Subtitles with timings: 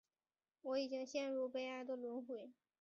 [0.63, 2.49] 我已经陷入悲哀的轮回